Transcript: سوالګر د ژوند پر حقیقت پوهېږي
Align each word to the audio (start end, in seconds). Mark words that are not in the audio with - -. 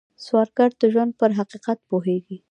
سوالګر 0.25 0.71
د 0.81 0.83
ژوند 0.93 1.11
پر 1.19 1.31
حقیقت 1.39 1.77
پوهېږي 1.89 2.37